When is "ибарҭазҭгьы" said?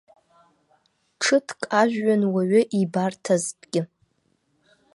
2.81-3.81